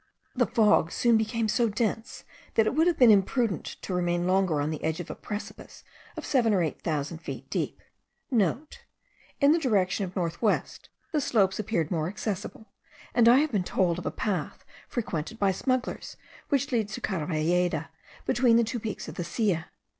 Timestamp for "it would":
2.65-2.87